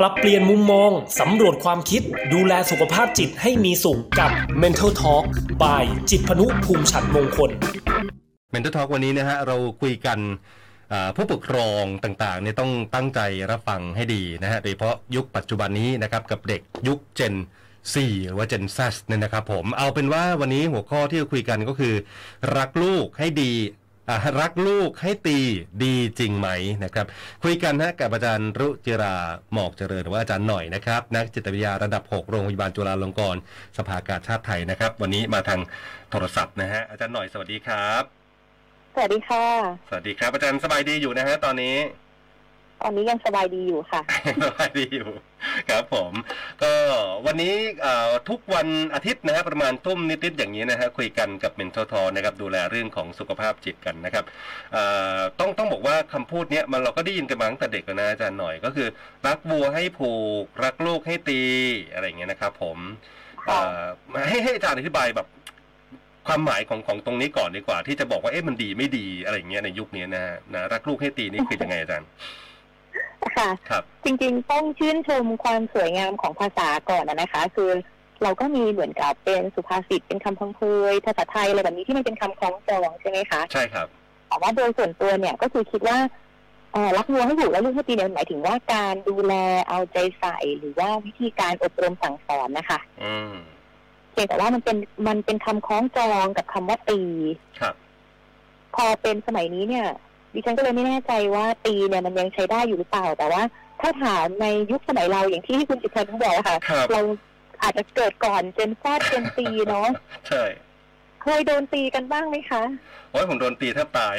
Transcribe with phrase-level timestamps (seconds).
[0.00, 0.90] ปรับเปลี่ยนมุมมอง
[1.20, 2.02] สำรวจความคิด
[2.34, 4.30] ดูแลสุขภาพจิตให้มีสุขกับ
[4.62, 5.24] Mental Talk
[5.62, 7.50] by จิตพนุภูมิฉันมงคล
[8.54, 10.18] Mental Talk วันนี้นะฮะเราคุยกัน
[11.16, 17.34] ผู้ปกครองต่างๆเนี่ยต้องตั้งใจรับฟังให้ดีนะฮะโดยเฉพาะยุคปัจจุบันนี้นะครับกับเด็กยุค Gen
[17.84, 21.94] 4หรือว่า Gen Z เนี่ยนะครับผมเอาเป็นว่าวันนี้หัวข้อที่จะคุยกันก็คือ
[22.56, 23.52] รักลูกให้ดี
[24.40, 25.38] รักลูกให้ตี
[25.82, 26.48] ดีจริงไหม
[26.84, 27.06] นะครับ
[27.42, 29.16] คุยกันนะกับอาจารย์รุจิรา
[29.52, 33.40] หมอกเจริญหรือว่าอาจารย์หน่อยนะครับ นักจิตวิทยาระดับ 6 โรงพยาบาลจุฬาลงกรณ์
[33.76, 35.60] สภากาชาติไทยนะครับ วันนี้มาทาง
[36.10, 38.02] โทรศัพท์นะฮะอาจารย์หน่อยสวัสดีครับ
[38.94, 39.46] สวัสดีค่ะ
[39.88, 41.76] สวัสดีครับอาจารย์สบายดีอยู่นะฮะตอนนี้
[42.82, 44.00] ตอนนี้ยังสบายดีอยู่ค่ะ
[44.42, 45.10] สบายดีอยู่
[45.70, 46.12] ครับผม
[46.62, 46.72] ก็
[47.26, 54.24] วันนี้เอ่อทุกวันอาทิตย์นะฮะประมาณทุ่มนิดๆอย่างนี้นะฮะคุยกันกับเมนทอทอนะครับดูแลเรื่องของสุขภาพจิตกันนะครับ
[54.72, 54.84] เอ่
[55.18, 58.88] อต้องต้องบอกว่าคำพูดเนี้ยมันเราก็ได้ยินกันมาตั้งแต่เด็กแล้วนะอาจารย์หน่อยก็คือ
[59.26, 60.12] รักวัวให้ผู
[60.42, 61.40] ก รักลูกให้ตี
[61.92, 62.78] อะไรอย่างเงี้ยนะครับผม
[63.46, 63.84] เอ่อ
[64.28, 65.28] ให้ให้อาจารย์อธิบายแบบ
[66.26, 72.08] ความหมายของของตรงนี้ก่อนดีกว่า ที่จะบอกว่าเอ๊ะมันดีไม่ดีอะไรอย่างเงี้ยในยุคนี้นะฮะนะรักลูกให้ตีนี่คือยังไงอาจารย์
[73.36, 77.70] ค่ะครับจริงๆ ต้องชื่นชมความสวยงามของภาษาก่อนนะนะคะ คือ
[78.22, 80.60] เราก็มีเหมือนกับเป็นสุภาษิตเป็นคำพังเพ
[80.92, 83.86] ยภาษาไทยอะไรแบบนี้ที่มันเป็นคำคล้องจองใช่ไหมคะใช่ครับ
[84.28, 85.98] แต่ว่าโดยส่วนตัวเนี่ยก็คือคิดว่า
[86.72, 89.34] เอ่อรักวัวให้อยู่และลูกให้ตีเนี่ยมันหมายถึงว่าการดูแล
[89.68, 93.34] เอาใจใส่หรือว่าวิธีการอบรมสั่งสอนนะคะอืม
[94.12, 94.76] เพียงแต่ว่ามันเป็น
[95.08, 97.00] มันเป็นคำคล้องจองกับคำว่าตี
[97.60, 97.74] ครับ
[98.74, 99.86] พอเป็นสมัยนี้เนี่ย
[100.34, 103.42] ดิฉันก็เลยไม่แน่ใจว่าตีเนี่ยมันยังใช้ได้อยู่หรือเปล่า แต่ว่า
[103.80, 107.00] ถ้าถามในยุคสมัยเราอย่างที่คุณจิตรพันธ์บอกอะค่ะ ครับ เรา
[107.62, 109.88] อาจจะเกิดก่อนเจนฟาดเจนตีเนาะ
[110.28, 110.44] ใช่
[111.22, 112.62] เคยโดนตีกันบ้างไหมคะ
[113.10, 114.16] โอ้ยผมโดนตีแทบตาย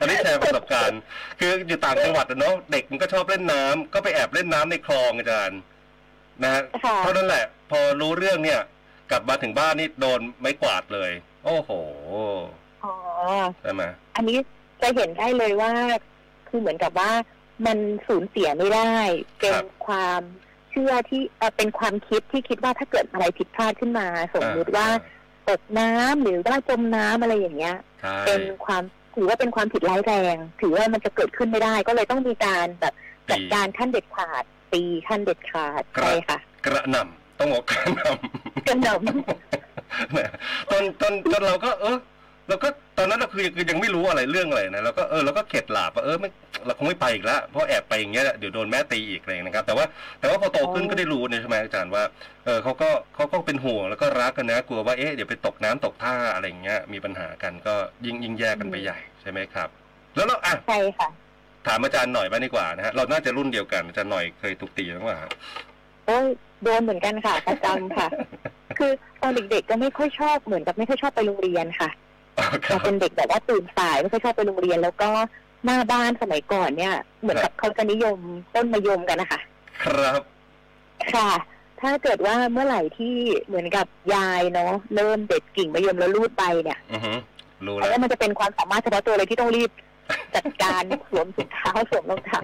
[0.00, 1.00] อันนี้แชร์ประสบการณ์
[1.40, 5.60] คืออยู่ต่างจังหวัดอะเนาะเด็กมันก็ชอบเล่นน้ำก็ไปแอบเล่นน้ำในคลองอาจารย์
[6.42, 8.60] นะฮะค่ะ เท่านั้นแหละ พอรู้เรื่องเนี่ย
[9.10, 11.10] กลับมาถึงบ้านนี่โดนไม้กวาดเลย
[11.44, 11.70] โอ้โห
[12.84, 12.94] อ๋อ
[13.62, 13.82] ใช่ไหม
[14.16, 14.38] อันนี้
[14.82, 15.72] จะเห็นได้เลยว่า
[16.48, 17.10] คือเหมือนกับว่า
[17.66, 18.94] มันสูญเสียไม่ได้
[19.40, 20.20] เป็นความ
[20.70, 24.86] เชื่อที่เอ่อเป็นความคิดที่คิดว่าถ้าเกิดอะไรผิดพลาดขึ้นมา สมมติว่า
[25.48, 28.82] ตกน้ำหรือว่าจมน้ำอะไรอย่างเงี้ยใช่เป็นความ
[29.14, 32.94] ถือว่าเป็นความผิดร้ายแรง ถือว่ามันจะเกิดขึ้นไม่ได้ ก็เลยต้องมีการแบบ
[33.30, 38.94] จัดการขั้นเด็ดขาดตีขั้นเด็ดขาดใช่ค่ะ กระหน่ำต้องบอกกระหน่ำกระหน่
[40.70, 41.96] ตอนตอนตอนเราก็เออ
[42.50, 42.68] เราก็
[42.98, 46.28] ตอนนั้นเราคือคือยังไม่รู้อะไรเรื่องอะไรนะเราก็เออเราก็เข็ดหลาบว่าเออไม่
[46.66, 49.86] เราคงไม่ไปอีกแล้วเพราะแอบไปอย่างเงี้ยเดี๋ยวโดนแม่ตีอีกอะไรอย่างนะครับ แต่ว่า
[50.20, 52.02] แต่ว่าพอโตขึ้นก็ได้รู้เนี่ยใช่ไหมอาจารย์ว่า
[52.44, 57.74] เออเขาก็เขาก็เป็นห่วงแล้วก็รักกันนะกลัวว่าเอ๊ะเดี๋ยวไปตกน้ำตกท่าอะไรอย่างเงี้ยมีปัญหากันก็
[58.04, 59.68] ยิ่งยิ่งแยกกันไปใหญ่ใช่ไหมครับ
[60.16, 61.08] แล้วเราอะำใช่ค่ะ
[61.66, 65.30] ถามอาจารย์หน่อยบ้างดีกว่านะฮะเราน่าจะรุ่นเดียวกันอาจารย์หน่อยเคยถูกตีบ้างไหมฮะ
[66.06, 66.26] โอ้ย
[66.62, 68.08] โดนเหมือนกันค่ะประจำค่ะ
[68.78, 68.90] คือ
[69.22, 75.08] ตอนเด็กๆก็ไม่ค่อยชอบเหมือนกับไม่ค่อยชอบไปโรงเรียนค่ะอ๋อค เรารับเป็นเด็กแบบว่าตื่นสายไม่ค่อยชอบไปโรงเรียน แล้วก็
[75.64, 78.18] หน้าบ้านสมัยก่อนเนี่ย เหมือนกับเขาจะนิยม
[78.54, 79.40] ต้นมะยมกันนะคะ
[79.84, 80.20] ครับ
[81.14, 81.30] ค่ะ
[81.80, 83.14] ถ้าเกิดว่าเมื่อไหร่ที่
[83.46, 87.12] เหมือนกับยายเนาะเริ่มเด็ดกิ่งมะยมแล้วลูดไปเนี่ยอือฮึ
[87.66, 89.70] รู้อันแล้วนี้มันจะเป็นความสามารถเฉพาะตัวเลยที่ต้องรีบ
[90.34, 92.42] จัดการสวมถุงเท้าสวมรองเท้า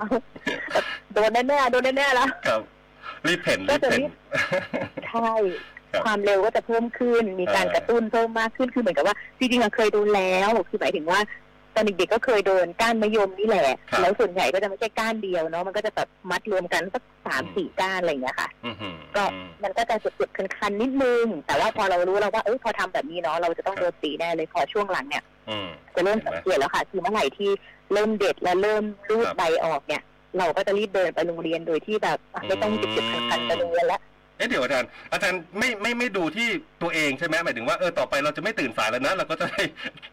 [1.12, 2.60] โดนแน่ๆโดนแน่ๆแล้วครับ
[3.26, 4.02] รีบเพ่นรีบเพ่น
[5.08, 5.30] ใช่
[5.96, 11.20] ครับความเร็วก็จะเพิ่มขึ้น มีการเออกระตุ้นเพิ่มมากขึ้นคือเหมือนกับว่าจริงๆอะเคยโดนแล้วคือหมายถึงว่า
[11.74, 27.50] ตอนเด็กๆก็เคยโดนก้านมะยมนี่แหละครับแล้วส่วนใหญ่ก็จะไม่ใช่ก้านเดียวเนาะมันก็จะแบบมัดรวมกันสักสามอืมสี่ก้านอะไรอย่างเงี้ยค่ะอือหือก็อืมมันก็จะจุดๆคันๆนิดนึง แต่ว่าพอเรารู้แล้วว่าเอ้ยพอทำแบบนี้เนาะเราจะต้องโดนตีแน่เลยพอช่วงหลังเนี่ยอืมจะเริ่มสังเกตแล้วค่ะคือเมื่อไหร่ที่
[27.92, 30.02] เริ่มเด็ดและเริ่มรูดครับใบออกเนี่ย
[30.38, 34.00] เราก็จะรีบเดินไปโรงเรียนโดยที่แบบอะไม่ต้องอืมจุดๆคันๆไปโรงเรียนแล้ว
[34.36, 36.48] เอ๊ะเดี๋ยวอาจารย์ อาจารย์ไม่ไม่ไม่ดูที่
[36.82, 39.62] ตัวเองใช่ไหมหมายถึงว่าเออต่อไปเราจะไม่ตื่นสายแล้วนะเราก็จะได้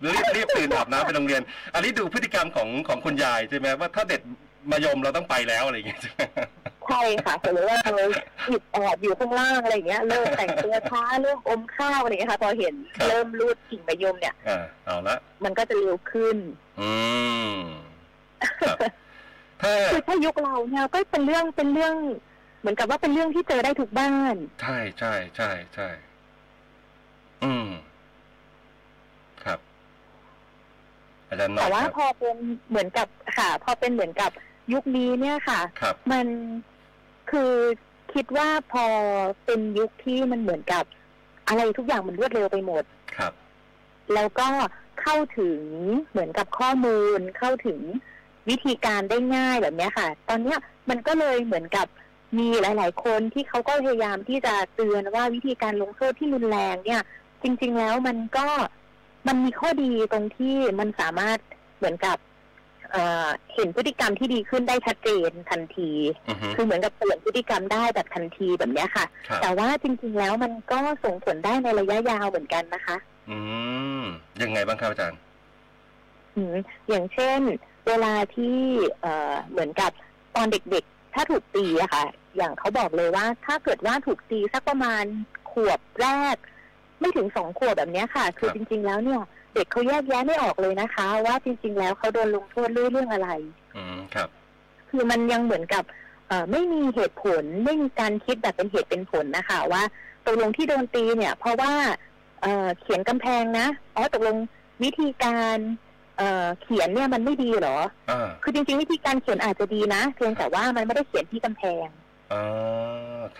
[0.06, 1.42] รีบรีบตื่นอาบน้ำไปโรงเรียน
[1.74, 4.22] อันนี้ดูพฤติกรรมของของคุณยายใช่ไหมว่าถ้าเด็ด
[4.72, 6.22] มายมเราต้องไปแล้วอะไรอย่างเงี้ยใช่ไหม
[6.88, 8.08] ใช่ค่ะสมมติว่าเธอ
[8.48, 16.38] หยิบแอบอยู่ข้างล่างอะไรอย่างเงี้ยเริ่มแต่งตัวช้าเริ่มอมข้าวอะไรอย่างเงี้ยค่ะพอเห็นครับเริ่มรูดกิ่งมะยมเนี่ยอ่าเอาละมันก็จะเร็วขึ้น
[16.82, 16.92] อื
[17.50, 17.54] ม
[18.62, 18.78] ครับ
[19.62, 21.96] ถ้าคือถ้ายุคเราเนี่ยก็เป็นเรื่องเป็นเรื่อง
[22.64, 25.88] เหมือนกับว่าเป็นเรื่องที่เจอได้ทุกบ้าน ใช่ใช่ใช่ใช่
[27.44, 27.68] อืม
[29.44, 29.60] ครับ
[31.28, 32.36] อาจารย์หน่อแต่ยว่าครับพอเป็น
[32.70, 33.08] เหมือนกับ
[33.38, 34.32] ค่ะ พอเป็นเหมือนกับ
[34.74, 36.28] ยุคนี้เนี่ยค่ะครับมัน
[37.32, 37.54] คือ
[38.14, 38.86] คิดว่าพอ
[39.46, 40.86] เป็นยุคที่มันเหมือนกับ
[41.48, 42.84] อะไรทุกอย่างมันรวดเร็วไปหมด
[43.18, 43.34] ครับ
[44.14, 44.48] แล้วก็
[45.02, 45.62] เข้าถึง
[46.12, 47.80] เหมือนกับข้อมูลเข้าถึง
[48.50, 50.60] วิธีการได้ง่ายแบบเนี้ยค่ะ ตอนเนี้ย
[50.90, 51.88] มันก็เลยเหมือนกับ
[52.38, 57.02] มีหลาย ๆ คนที่เขาก็พยายามที่จะเตือนว่าวิธีการลงโทษที่รุนแรงเนี่ย
[57.44, 58.48] จริง ๆ แล้วมันก็
[59.28, 61.38] มันมีข้อดีตรงที่มันสามารถ
[61.78, 62.18] เหมือนกับ
[62.92, 65.92] เอ่อเห็นพฤติกรรมที่ดีขึ้นได้ชัดเจนทันที
[66.30, 72.98] อือฮึคือเหมือนกับเปลี่ยนพฤติกรรมได้แบบทันทีแบบเนี้ยค่ะครับแต่ว่าจริง ๆ แล้วมันก็ส่งผลได้ในระยะยาวเหมือนกันนะคะ
[73.30, 73.38] อื
[74.02, 74.04] ม
[74.42, 75.20] ยังไงบ้างครับอาจารย์
[76.36, 76.56] อืม
[76.90, 77.40] อย่างเช่น
[77.88, 78.58] เวลาที่
[79.02, 79.92] เอ่อเหมือนกับ
[80.36, 82.06] ตอนเด็กๆ ถ้าถูกตีอะค่ะ
[82.38, 85.04] อย่างเขาบอกเลยว่า ถ้าเกิดว่าถูกตีสักประมาณ
[85.52, 86.36] ขวบแรก
[87.00, 89.22] ไม่ถึงสองขวบแบบเนี้ยค่ะ คือครับจริง ๆ แล้วเนี่ย
[89.54, 93.30] เด็กเขาแยกแยะไม่ออกเลยนะคะ ว่าจริง ๆ แล้วเขาโดนลงโทษเรื่องเรื่องอะไร
[93.76, 94.30] อืมครับ
[94.90, 95.84] คือมันยังเหมือนกับ
[96.28, 99.84] เอ่อไม่มีเหตุผลไม่มีการคิดแบบเป็นเหตุเป็นผลนะคะ ว่า
[100.26, 101.74] ตกลงที่โดนตีเนี่ย เพราะว่า
[102.42, 104.38] เอ่อเขียนกำแพงนะอ๋อตกลง
[104.84, 105.58] วิธีการ
[106.18, 107.78] เอ่อเขียนเนี่ยมันไม่ดีเหรอ
[108.12, 111.88] อ่าคือจริงๆวิธีการเขียนอาจจะดีนะเพียงแต่ว่ามันไม่ได้เขียนที่กำแพง
[112.34, 112.44] อ่า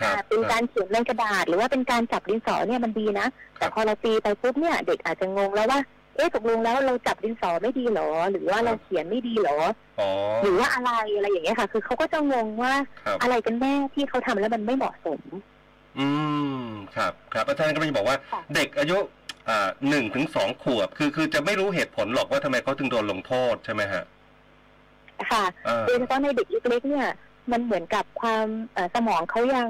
[0.00, 3.26] ครับอ่าเป็นการเขียนในกระดาษ หรือว่าเป็นการจับดินสอเนี่ยมันดีนะ
[3.58, 5.80] แต่พอเราตีไปปุ๊บเนี่ยเด็กอาจจะงงแล้วว่า
[6.16, 9.58] เอ๊ะตกลงแล้วเราจับดินสอไม่ดีเหรอ หรือว่าเราเขียนไม่ดีเหรอ
[10.00, 10.08] อ๋อ
[10.42, 12.74] หรือว่าอะไรอะไรอย่างเงี้ยค่ะ คือเขาก็จะงงว่า
[13.04, 15.20] ครับอะไรกันแน่ที่เขาทำแล้วมันไม่เหมาะสม
[15.98, 16.08] อื
[16.58, 16.64] ม
[16.96, 18.98] ครับ ครับอาจารย์ก็จะบอกว่าค่ะเด็กอายุ
[19.48, 24.04] อ่าหนึ่งถึงสองขวบ คือคือจะไม่รู้เหตุผลหรอกว่าทำไมเขาถึงโดนลงโทษใช่ไหมฮะ
[25.30, 27.08] ค่ะอ่าโดยเฉพาะในเด็กเล็กๆเนี่ย
[27.52, 29.68] มันเหมือนกับความเอ่อสมองเขายัง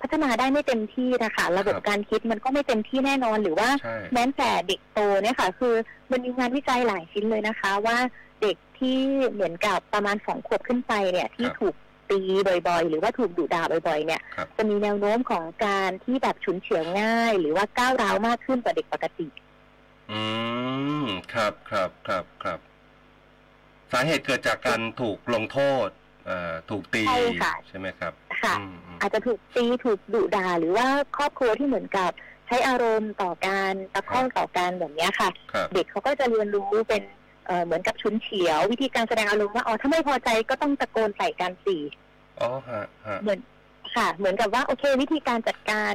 [0.00, 5.74] พัฒนาได้ไม่เต็มที่นะคะระบบการคิดมันก็ไม่เต็มที่แน่นอนหรือว่าใช่แม้แต่เด็กโตเนี่ยค่ะ คือ
[6.10, 7.98] มันมีงานวิจัยหลายชิ้นเลยนะคะ ว่า
[8.42, 8.98] เด็กที่
[9.32, 11.74] เหมือนกับประมาณสองขวบขึ้นไปเนี่ยที่ถูก
[12.10, 19.26] ตีบ่อยๆ หรือว่าถูกดุด่าบ่อยๆ เนี่ยครับจะมีแนวโน้มของการที่แบบฉุนเฉียวง่าย หรือว่าก้าวร้าวมากขึ้นกว่าเด็กปกติ
[20.10, 20.20] อื
[21.02, 22.58] ม ครับครับครับครับ
[23.92, 26.05] สาเหตุเกิดจากการถูกลงโทษเอ่อ
[26.70, 28.12] ถูกตีใช่ค่ะใช่ไหมครับ
[28.42, 30.86] ค่ะอืมอืมอาจจะถูกตีถูกดุด่าหรือว่า
[31.16, 32.10] ครอบครัวที่เหมือนกับ
[32.46, 37.02] ใช้อารมณ์ต่อการตะคอกต่อการแบบเนี้ยค่ะครับเด็กเขาก็จะเรียนรู้เป็น
[37.46, 41.76] เอ่อเหมือนกับชุนเฉียว วิธีการแสดงอารมณ์ว่าอ๋อถ้าไม่พอใจก็ต้องตะโกนใส่กันสิ
[42.40, 43.40] อ๋อฮะฮะเหมือน
[43.94, 45.92] ค่ะ เหมือนกับว่าโอเค วิธีการจัดการ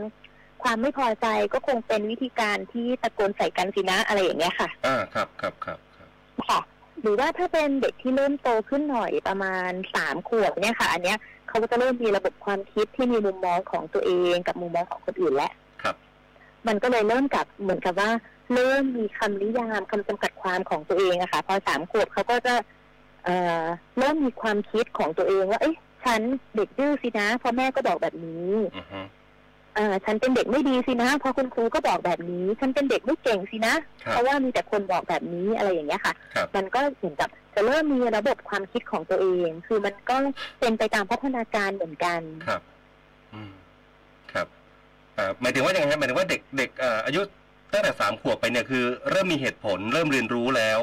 [0.64, 6.10] ความไม่พอใจก็คงเป็นวิธีการที่ตะโกนใส่กันสินะอะไรอย่างเงี้ยค่ะ อ่า ครับครับครับครับ
[6.50, 6.60] ค่ะ
[7.02, 11.18] หรือว่าถ้าเป็นเด็กที่เริ่มโตขึ้นหน่อยประมาณสามขวบเนี่ยค่ะ อันเนี้ย
[11.48, 15.52] เขาก็จะเริ่มมีระบบความคิดที่มีมุมมองของตัวเองกับมุมมองของคนอื่นแล้ว
[15.84, 15.96] ครับ
[16.68, 18.10] มันก็เลยเริ่มกับเหมือนกับว่า
[18.54, 22.54] เริ่มมีคำนิยามคำจำกัดความของตัวเองอะค่ะ พอสามขวบเขาก็จะ
[23.24, 23.64] เอ่อ
[23.98, 26.22] เริ่มมีความคิดของตัวเองว่า เอ๊ะฉัน
[26.56, 29.00] เด็กดื้อสินะเพราะแม่ก็บอกแบบนี้อือฮึ
[29.76, 33.76] เอ่อฉันเป็นเด็กไม่ดีสินะ เพราะคุณครูก็บอกแบบนี้ ฉันเป็นเด็กไม่เก่งสินะ
[34.06, 40.16] ครัเพบราะว่ามีแต่คนบอกแบบนี้อะไรอย่างเงี้ยค่ะครับมันก็เหมือนกับจะเริ่มมีระบบความคิดของตัวเอง คือมันก็
[40.60, 42.62] เป็นไปตามพัฒนาการเหมือนกันครับ
[43.34, 43.52] อืม
[44.34, 44.48] ครับ
[45.18, 47.22] อ่าหมายถึงว่าอย่างไรหมายถึงว่าเด็กเด็กเอ่ออายุ
[47.74, 50.80] ตั้งแต่สามขวบไปเนี่ยคือ เริ่มมีเหตุผลเริ่มเรียนรู้แล้ว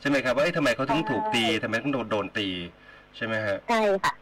[0.00, 2.48] ใช่ไหมครับว่าเอ้ยทำไมเขาถึงถูกตีทำไมต้องโดนโดนตี
[3.16, 4.21] ใช่ไหมฮะใช่ค่ะอ่าแ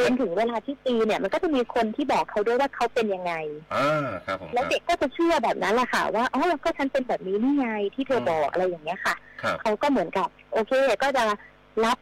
[0.00, 3.32] รวมถึงเวลาที่ตีเนี่ย มันก็จะมีคนที่บอกเขาด้วยว่าเขาเป็นยังไง
[3.74, 10.72] อ่าครับผมคแล้วรับเด็กก็จะเชื่อแบบนั้นแหละค่ะ ว่าอ๋อก็ฉันเป็นแบบนี้นี่ไงที่เธอมบอกอะไรอย่างเงี้ยค่ะครับเขาก็เหมือนกับ โอเค
[11.02, 11.24] ก็จะ
[11.84, 11.98] รับ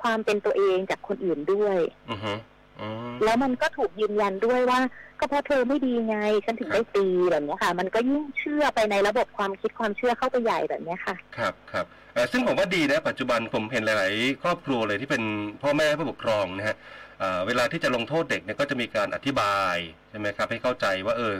[0.00, 1.78] ความเป็นตัวเองจากคนอื่นด้วย
[2.10, 2.32] อือฮึ
[2.80, 4.80] อืมแล้วมันก็ถูกยืนยันด้วยว่า
[5.20, 15.22] ก็เพราะเธอไม่ดีไง ฉันถึงได้ตีแบบเนี้ยค่ะ มันก็ยิ่งเชื่อไปในระบบความคิดความเชื่อเข้าไปใหญ่แบบเนี้ยค่ะ ครับครับเอ่อซึ่งผมว่าดีนะปัจจุบันผมเห็นหลาย ๆ ครอบครัวเลยที่เป็น
[15.62, 16.76] พ่อแม่ผู้ปกครองนะฮะ
[17.20, 19.76] เอ่อเวลาที่จะลงโทษเด็กเนี่ยก็จะมีการอธิบาย
[20.10, 21.32] ใช่ไหมครับให้เข้าใจว่าเออ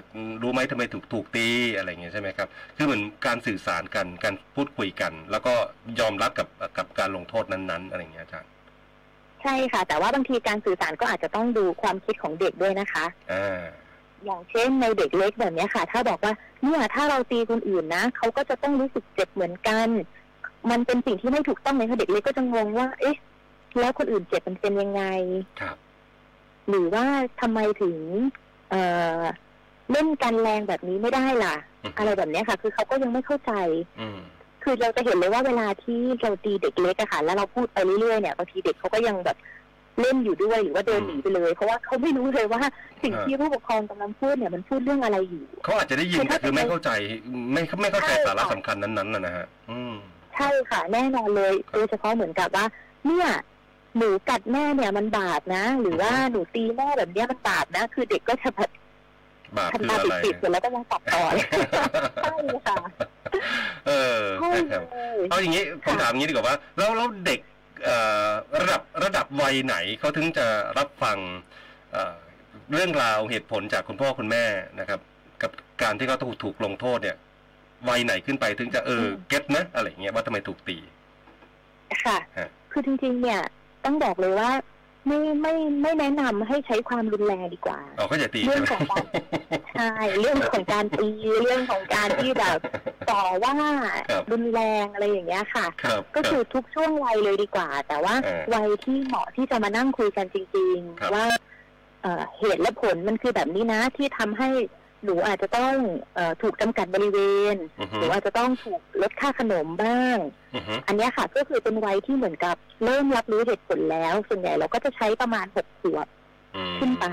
[0.42, 5.54] รู้ไหมทำไมถูกถูกตีอะไรอย่างเงี้ยใช่ไหมครับคือเหมือนการสื่อสารกันการพูดคุยกัน แล้วก็
[6.00, 8.50] ยอมรับกับกับการลงโทษนั้นๆอะไรอย่างเงี้ยอาจารย์
[9.42, 13.62] ใช่ค่ะ แต่ว่าบางทีการสื่อสารก็อาจจะต้องดูความคิดของเด็กด้วยนะคะอ่า
[14.24, 19.88] อย่างเช่นในเด็กเล็กแบบเนี้ยค่ะ ถ้าบอกว่าเนี่ยถ้าเราตีคนอื่นนะเขาก็จะต้องรู้สึกเจ็บเหมือนกัน
[20.70, 23.16] มันเป็นสิ่งที่ไม่ถูกต้องเลยค่ะเด็กเล็กก็จะงงว่า เอ๊ะ
[23.80, 25.02] แล้วคนอื่นเจ็บมันเป็นยังไง
[25.60, 25.76] ครับ
[26.68, 27.04] หรือว่า
[27.40, 27.96] ทำไมถึง
[28.70, 28.82] เอ่
[29.18, 29.20] อ
[29.92, 31.54] เล่นกันแรงแบบนี้ไม่ได้ล่ะ
[31.84, 33.52] อือฮึอะไรแบบเนี้ยค่ะ คือเขาก็ยังไม่เข้าใจ
[34.00, 34.18] อืม
[34.62, 39.36] คือเราจะเห็นเลยว่าเวลาที่เราตีเด็กเล็กอะค่ะ แล้วเราพูดไปเรื่อยๆเนี่ยบางทีเด็กเขาก็ยังแบบ
[40.00, 42.62] เล่นอยู่ด้วยหรือว่าเดินหนีไปเลย เพราะว่าเขาไม่รู้เลยว่า
[43.02, 46.90] สิ่งที่ผู้ปกครองกำลังพูดเนี่ยมันพูดเรื่องอะไรอยู่เขาอาจจะได้ยินคือแต่ถ้าคือไม่เข้าใจ
[47.52, 49.94] ไม่ไม่เข้าใจใช่สาระค่ะสำคัญนั้นๆนะนะฮะอืม
[50.34, 52.64] ใช่ค่ะ แน่นอนเลยโดยเฉพาะเหมือนกับว่า
[53.06, 53.28] เนี่ย
[53.98, 58.70] หนูกัดแม่เนี่ยมันบาปนะ หรือว่าหนูตีแม่แบบเนี้ยมันบาปนะ คือเด็กก็จะแบบ
[59.58, 61.46] บาปคือทำตาอะไรปิดๆเสร็จแล้วก็ยังตัดต่อเลย
[62.22, 62.34] ใช่
[62.66, 62.76] ค่ะ
[63.86, 67.40] เออใช่นะครับเลยเอาอย่างนี้ผมค่ะถามอย่างนี้ดีกว่าว่าแล้วแล้วเด็ก
[67.84, 67.96] เอ่
[68.28, 70.46] อระดับระดับวัยไหนเขาถึงจะ
[70.78, 71.18] รับฟัง
[71.92, 72.16] เอ่อ
[72.72, 74.44] เรื่องราวเหตุผลจากคุณพ่อคุณแม่
[74.80, 75.00] นะครับ
[75.42, 75.50] กับ
[75.82, 77.16] การที่เขาถูกถูกลงโทษเนี่ย
[77.88, 80.78] วัยไหนขึ้นไปถึงจะเออเก็ตนะอะไรอย่างเงี้ยว่าทำไมถูกตี
[82.04, 83.40] ค่ะฮะคือจริงๆเนี่ย
[83.84, 84.50] ต้องบอกเลยว่า
[85.06, 89.04] ไม่ไม่ไม่แนะนำให้ใช้ความรุนแรงดีกว่าอ๋อเขาจะตีเรื่ใช่องไหมของการ
[89.74, 91.08] ใช่เรื่องของการตี
[91.42, 92.58] เรื่องของการที่แบบ
[93.10, 93.56] ต่อว่า
[94.10, 101.26] ครับรุนแรงอะไรอย่างเงี้ยค่ะครับก็คือทุกช่วงวัยเลยดีกว่า แต่ว่าเออวัยที่เหมาะที่จะมานั่งคุยกันจริงครับๆว่า
[102.02, 104.48] เอ่อเหตุและผลมันคือแบบนี้นะที่ทำให้
[105.04, 105.74] หนูอาจจะต้อง
[106.14, 107.18] เออถูกจำกัดบริเว
[107.54, 110.16] ณอือฮึหรืออาจจะต้องถูกลดค่าขนมบ้าง
[110.54, 116.06] อือฮึอันเนี้ยค่ะก็คือเป็นวัยที่เหมือนกับเริ่มรับรู้เหตุผลแล้ว ส่วนใหญ่เราก็จะใช้ประมาณหกขวบ
[116.56, 117.06] อืมขึ้นไป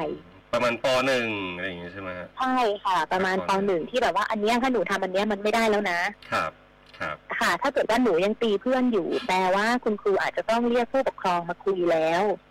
[0.53, 5.99] ประมาณปหนึ่งอะไรอย่างเงี้ยใช่ไหมฮะใช่ค่ะ ประมาณครับปหนึ่งที่แบบว่าอันเนี้ยถ้าหนูทำอันเนี้ยมันไม่ได้แล้วนะ
[6.31, 6.51] ครับ
[6.99, 12.50] ครับค่ะ ถ้าเกิดว่าหนูยังตีเพื่อนอยู่แปลว่าคุณครูอาจจะต้องเรียกผู้ปกครองมาคุยแล้วอืมครับ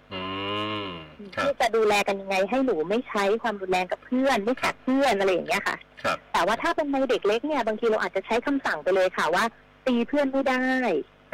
[1.35, 9.45] ที่จะดูแลกันยังไง ให้หนูไม่ใช้ความรุนแรงกับเพื่อน ไม่กัดเพื่อนอะไรอย่างเงี้ยค่ะครับแต่ว่าถ้าเป็นในเด็กเล็กเนี่ยบางทีเราอาจจะใช้คำสั่งไปเลยค่ะว่า
[9.87, 10.67] ตีเพื่อนไม่ได้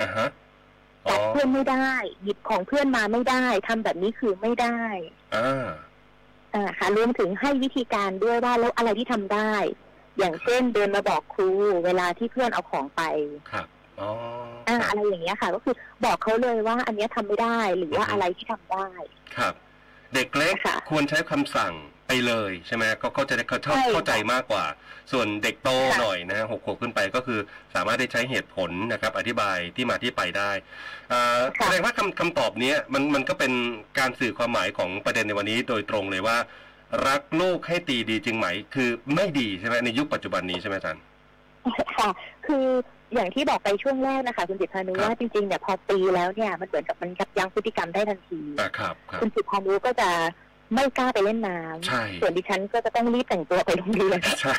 [0.01, 0.29] อ่าฮะ
[1.07, 1.91] อ๋อจับเพื่อนไม่ได้
[2.23, 4.79] หยิบของเพื่อนมาไม่ได้ทำแบบนี้คือไม่ได้
[5.37, 5.69] อ่า
[6.55, 9.53] อ่าค่ะรวมถึงให้วิธีการด้วยว่าแล้วอะไรที่ทำได้
[10.19, 11.49] อย่างเช่นเดินมาบอกครู
[11.85, 13.03] เวลาที่เพื่อนเอาของไป
[13.53, 13.67] ครับ
[14.01, 14.11] อ๋อ
[14.69, 15.75] อ่าครับอะไรอย่างเงี้ยค่ะ ก็คือ
[16.05, 18.89] บอกเขาเลยว่า อันเนี้ยทำไม่ได้หรือว่าอือฮึอะไรที่ทำได้
[19.37, 19.55] ครับ
[20.17, 21.73] เด็กเล็กค่ะควรใช้คำสั่ง
[22.09, 24.65] ไปเลยใช่ไหมก็เขาจะได้เขาชอบใช่ค่ะเข้าใจมากกว่า
[25.13, 27.41] ส่วนเด็กโตค่ะหน่อยนะฮะหกขวบขึ้นไปก็คือ
[27.75, 30.51] สามารถได้ใช้เหตุผลนะครับ อธิบายที่มาที่ไปได้
[31.13, 33.53] อ่าแสดงว่าคำคำตอบเนี้ยมันมันก็เป็น
[33.99, 36.37] การสื่อความหมายของประเด็นในวันนี้โดยตรงเลยว่า
[37.09, 41.03] รักลูกให้ตีดีจริงไหม คือไม่ดีใช่ไหมในยุคปัจจุบันนี้ใช่ไหมอาจารย์
[41.97, 42.09] ค่ะ
[42.47, 42.67] คือ
[43.15, 50.11] อย่างที่บอกไปช่วงแรกนะคะ คุณจิตพานุครับว่าจริงๆเนี่ยพอตีแล้วเนี่ยมันเหมือนกับมันยับยั้งพฤติกรรมได้ทันทีอ่าครับครับคุณจิตพานุก็จะ
[50.75, 54.57] ไม่กล้าไปเล่นน้ำใช่ส่วนดิฉันก็จะต้องรีบแต่งตัวไปโรงเรียนใช่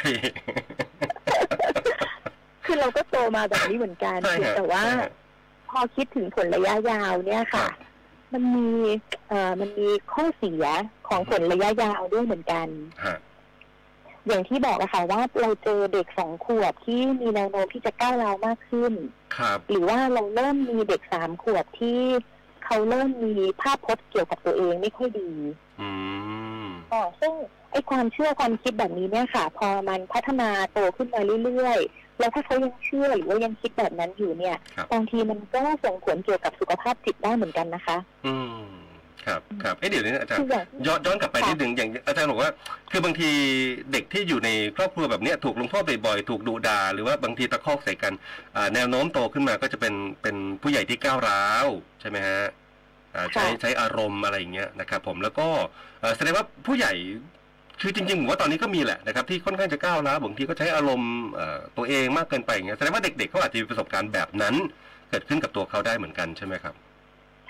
[2.66, 5.10] คือเราก็โตมาแบบนี้เหมือนกันใช่เพียงฮะแต่ว่าใช่ฮะ
[5.70, 7.72] พอคิดถึงผลระยะยาวเนี่ยค่ะครับ
[8.34, 8.68] มันมี
[9.30, 10.66] เอ่อมันมีข้อเสีย
[11.08, 12.68] ของผลระยะยาวด้วยเหมือนกัน
[13.06, 13.18] ฮะ
[14.28, 18.94] อย่างที่บอกอะค่ะว่าเราเจอเด็กสองขวบที่มีแนวโน้มที่จะก้าวร้าวมากขึ้น
[19.38, 22.00] ครับ หรือว่าเราเริ่มมีเด็กสามขวบที่
[22.66, 25.32] เขาเริ่มมีภาพพจน์เกี่ยวกับตัวเองไม่ค่อยดี
[25.82, 25.90] อื
[26.64, 27.34] มอ๋อซึ่ง
[27.72, 38.62] ไอ้ความเชื่อความคิดแบบนี้เนี่ยค่ะ พอมันพัฒนาโตขึ้นมาเรื่อยๆ แล้วถ้าเขายังเชื่อหรือว่ายังคิดแบบนั้นอยู่เนี่ยครับบางทีมันก็ส่งผลเกี่ยวกับสุขภาพจิตได้เหมือนกันนะคะ อืม
[39.28, 42.52] ครับครับเอ๊ะเดี๋ยวนี้อาจารคืย์ออย่างย้อนย้อนกลับไปค่ะนิดหนึ่งอย่างอาจารย์บอกว่า
[42.92, 43.30] คือบางที
[43.92, 48.14] เด็กที่อยู่ในครอบครัวแบบเนี้ยถูกลงโทษบ่อยๆถูกดุด่าหรือว่าบางทีตะคอกใส่กัน
[48.56, 51.68] อ่าแนวโน้มโตขึ้นมาก็จะเป็นเป็นผู้ใหญ่ที่ก้าวร้าว
[52.02, 52.44] ใช่ไหมฮะ
[53.16, 55.48] อ่าใช้ค่ะใช้อารมณ์อะไรอย่างเงี้ยนะครับผมแล้วก็
[56.02, 56.94] เอ่อแสดงว่าผู้ใหญ่
[57.82, 64.56] คือจริงๆผมว่าตอนนี้ก็มีแหละนะครับที่ค่อนข้างจะก้าวร้าวบางทีก็ใช้อารมณ์เอ่อตัวเองมากเกินไปอย่างเงี้ยแสดงว่าเด็กๆเขาอาจจะมีประสบการณ์แบบนั้น
[65.10, 66.74] เกิดขึ้นกับตัวเขาได้เหมือนกันใช่ไหมครับ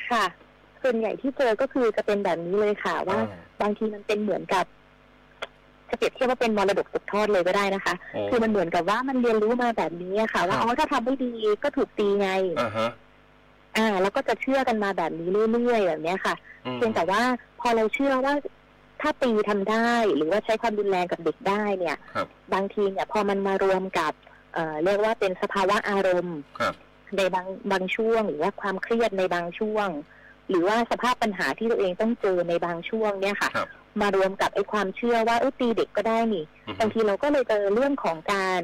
[0.10, 0.24] ค่ะ
[0.84, 4.65] ส่วนใหญ่ที่เจอก็คือจะเป็นแบบนี้เลยค่ะว่าอ่าบางทีมันเป็นเหมือนกับ
[5.89, 11.31] จะเปรียบเทียบว่าเป็นมรดกตกทอดเลยก็ได้นะคะโอ้คือมันเหมือนกับว่ามันเรียนรู้มาแบบนี้อะค่ะ ว่าครับอ๋อถ้าทำไม่ดี
[11.63, 12.29] ก็ถูกตีไง
[12.62, 12.89] อ่าฮะ
[13.77, 17.22] อ่าแล้วก็จะเชื่อกันมาแบบนี้เรื่อยๆแบบเนี้ยค่ะอืมเพียงแต่ว่า
[17.60, 18.34] พอเราเชื่อว่า
[19.01, 24.13] ถ้าตีทำได้ หรือว่าใช้ความรุนแรงกับเด็กได้เนี่ยครับบางทีเนี่ย พอมันมารวมกับ
[24.53, 26.74] เอ่อเรียกว่าเป็นสภาวะอารมณ์ครับ
[27.17, 29.89] ในบางบางช่วง หรือว่าความเครียดในบางช่วง
[30.50, 33.68] หรือว่าสภาพปัญหาที่ตัวเองต้องเจอในบางช่วงเนี่ยค่ะครับ
[34.01, 38.62] มารวมกับไอ้ความเชื่อว่าเออตีเด็กก็ได้นี่อือฮึบางทีเราก็เลยเจอเรื่องของการ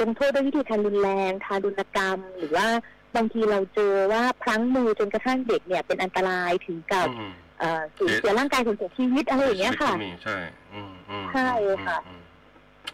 [0.00, 2.68] ลงโทษด้วยวิธีการรุนแรงทารุณกรรม หรือว่า
[3.16, 10.38] บางทีเราเจอว่าพลั้งมือจนกระทั่งเด็กเนี่ยเป็นอันตรายถึงกับอืมเอ่อสูญเสียร่างกายสูญเสียชีวิตอะไรอย่างเงี้ยค่ะชีวิตก็มีใช่
[10.72, 11.48] อืมอืมใช่
[11.86, 12.22] ค่ะอืม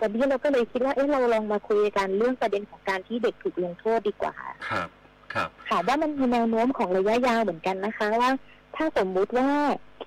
[0.01, 4.35] ตอนนี้เราก็เลยคิดว่าเอ๊ะเราลองมาคุยกันเรื่องประเด็นของการที่เด็กถูกลงโทษดีกว่า
[4.71, 4.89] ครับ
[5.35, 8.31] ครับค่ะว่ามันมีแนวโน้มของระยะยาวเหมือนกันนะคะว่า
[8.77, 9.49] ถ้าสมมุติว่า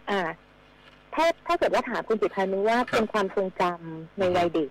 [0.10, 0.20] อ่า
[1.13, 4.70] ถ้าถ้าเกิดว่าถามคุณจิตพานุว่าครับเป็นความทรงจำในวัยเด็ก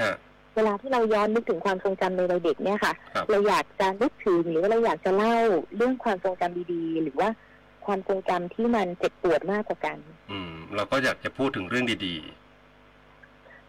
[0.00, 0.14] ฮะ
[0.54, 5.38] เวลาที่เราย้อนนึกถึงความทรงจำในวัยเด็กเนี่ยค่ะครับเราอยากจะนึกถึงหรือว่าเราอยากจะเล่า
[5.76, 7.28] เรื่องความทรงจำดีๆ หรือว่า
[7.86, 9.98] ความทรงจำที่มันเจ็บปวดมากกว่ากัน
[10.30, 12.16] อืม เราก็อยากจะพูดถึงเรื่องดี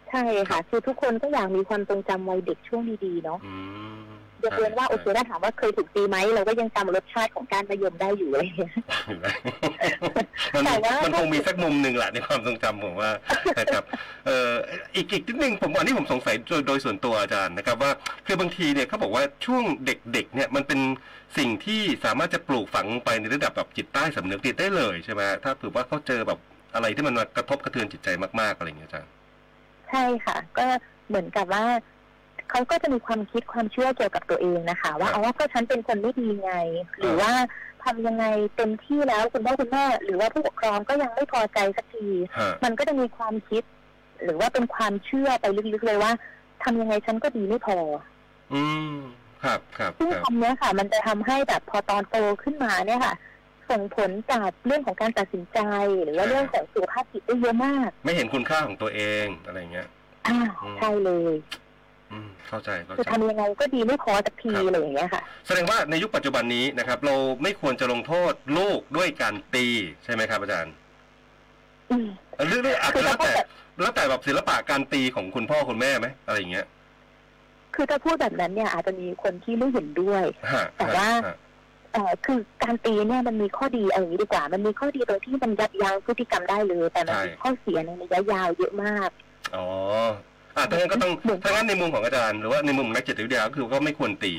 [0.10, 3.56] ใช่ค่ะ คือทุกคนก็อยากมีความทรงจำวัยเด็กช่วงดีๆ เนาะๆอื
[4.04, 8.74] ม ยกเว้นว่าใช่โอเคถ้าถามว่าเคยถูกตีไหมเราก็ยังจำรสชาติของการมะยมได้อยู่อะไรอย่างเงี้ย
[10.54, 13.12] มันแต่ว่ามันคงมีสักมุมหนึ่งแหละในความทรงจำผมว่า
[13.60, 13.84] นะครับ
[14.25, 14.54] เอ่อ
[14.96, 17.92] อีกอีกนิดนึงผมอันนี้ผมสงสัยโดยโดยส่วนตัวอาจารย์นะครับว่า
[18.25, 20.80] คือบางทีเนี่ยเขาบอกว่าช่วงเด็กๆเนี่ยมันเป็น
[21.38, 26.39] สิ่งที่สามารถจะปลูกฝังไปในระดับแบบจิตใต้สำนึกติดได้เลยใช่ไหมถ้าเผื่อว่าเขาเจอแบบ
[26.75, 29.12] อะไรที่มันมากระทบกระเทือนจิตใจมากๆอะไรอย่างเงี้ยอาจารย์
[29.89, 30.65] ใช่ค่ะ ก็
[31.08, 31.65] เหมือนกับว่า
[32.50, 36.54] เขาก็จะมีความคิดความเชื่อเกี่ยวกับตัวเองนะคะ ว่าครับเอาว่าก็ฉันเป็นคนไม่ดีไง
[37.00, 37.32] หรือว่า
[37.84, 38.25] ทำยังไง
[38.56, 43.64] เต็มที่แล้วคุณพ่อคุณแม่หรือว่าผู้ปกครองก็ยังไม่พอใจสักทีฮะมันก็จะมีความคิด
[44.24, 46.12] หรือว่าเป็นความเชื่อไปลึกๆเลยว่า
[46.64, 47.78] ทำยังไงฉันก็ดีไม่พอ
[48.54, 48.96] อืม
[49.44, 53.16] ครับครับซึ่งครับคำเนี้ยค่ะ มันจะทำให้แบบพอตอนโตขึ้นมาเนี่ยค่ะ
[53.70, 55.60] ส่งผลจากเรื่องของการตัดสินใจ
[56.04, 59.88] หรือว่าเรื่องของสุขภาพจิตได้เยอะมาก ไม่เห็นคุณค่าของตัวเองอะไรอย่างเงี้ย
[60.28, 61.34] อ่าอืมใช่เลย
[62.12, 69.68] อืมเข้าใจเข้าคือใจ ทำยังไงก็ดีไม่พอสักทีครับ อะไรอย่างเงี้ยค่ะ แสดงว่าในยุคปัจจุบันนี้นะครับ เราไม่ควรจะลงโทษลูกด้วยการตี
[70.04, 70.74] ใช่ไหมครับอาจารย์
[71.92, 72.08] อืม
[72.48, 73.48] หรือหรืออาจคืจะอแล้วถ้าแต่แบบ
[73.82, 76.66] แล้วแต่แบบศิลปะการตีของคุณพ่อคุณแม่ไหมอะไรอย่างเงี้ย
[77.76, 81.36] คือถ้าพูดแบบนั้นเนี่ยอาจจะมีคนที่ไม่เห็นด้วย ฮะแต่ว่า ฮะ
[81.94, 89.10] เอ่อคือการตีเนี่ยมันมีข้อดีเอาอย่างนี้ดีกว่า มันมีข้อดีตรงที่มันยับยั้งพฤติกรรมได้เลย แต่มันมีข้อเสียในระยะยาวเยอะมาก
[89.56, 89.68] อ๋อ
[90.56, 94.34] อ่าถ้างั้นก็ต้องเหมือนถ้างั้นในมุมของอาจารย์หรือว่าในมุมของนักจิตวิทยาก็คือก็ไม่ควรตี